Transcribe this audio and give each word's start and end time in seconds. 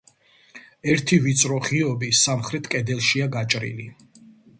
ერთი 0.93 1.19
ვიწრო 1.25 1.59
ღიობი 1.67 2.09
სამხრეთ 2.21 2.71
კედელშია 2.77 3.29
გაჭრილი. 3.37 3.87